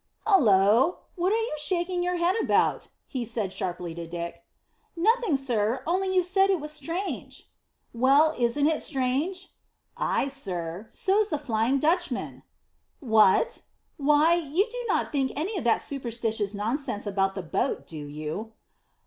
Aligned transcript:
"Hullo! 0.25 0.95
What 1.15 1.31
are 1.31 1.35
you 1.37 1.53
shaking 1.59 2.01
your 2.01 2.15
head 2.15 2.35
about?" 2.41 2.87
he 3.05 3.23
said 3.23 3.53
sharply 3.53 3.93
to 3.93 4.07
Dick. 4.07 4.43
"Nothing 4.97 5.37
sir, 5.37 5.83
only 5.85 6.11
you 6.11 6.23
said 6.23 6.49
it 6.49 6.59
was 6.59 6.71
strange." 6.71 7.51
"Well, 7.93 8.33
isn't 8.35 8.65
it 8.65 8.81
strange?" 8.81 9.49
"Ay, 9.95 10.27
sir; 10.29 10.89
so's 10.91 11.29
the 11.29 11.37
Flying 11.37 11.77
Dutchman!" 11.77 12.41
"What? 12.99 13.61
Why, 13.97 14.33
you 14.33 14.67
do 14.71 14.85
not 14.87 15.11
think 15.11 15.33
any 15.35 15.55
of 15.55 15.63
that 15.65 15.83
superstitious 15.83 16.55
nonsense 16.55 17.05
about 17.05 17.35
the 17.35 17.43
boat, 17.43 17.85
do 17.85 18.07
you?" 18.07 18.53